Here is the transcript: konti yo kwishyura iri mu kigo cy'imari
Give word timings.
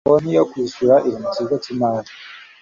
konti 0.07 0.29
yo 0.37 0.43
kwishyura 0.49 0.95
iri 1.07 1.17
mu 1.23 1.27
kigo 1.35 1.55
cy'imari 1.63 2.09